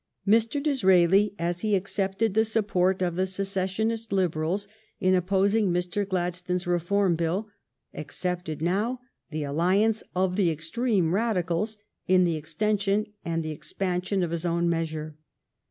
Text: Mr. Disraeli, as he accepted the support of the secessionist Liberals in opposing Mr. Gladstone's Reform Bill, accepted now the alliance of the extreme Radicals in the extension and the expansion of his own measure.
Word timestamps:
Mr. 0.27 0.63
Disraeli, 0.63 1.35
as 1.37 1.59
he 1.59 1.75
accepted 1.75 2.33
the 2.33 2.43
support 2.43 3.03
of 3.03 3.15
the 3.15 3.27
secessionist 3.27 4.11
Liberals 4.11 4.67
in 4.99 5.13
opposing 5.13 5.71
Mr. 5.71 6.09
Gladstone's 6.09 6.65
Reform 6.65 7.13
Bill, 7.15 7.47
accepted 7.93 8.63
now 8.63 8.99
the 9.29 9.43
alliance 9.43 10.01
of 10.15 10.37
the 10.37 10.49
extreme 10.49 11.13
Radicals 11.13 11.77
in 12.07 12.23
the 12.23 12.35
extension 12.35 13.13
and 13.23 13.43
the 13.43 13.51
expansion 13.51 14.23
of 14.23 14.31
his 14.31 14.43
own 14.43 14.67
measure. 14.67 15.17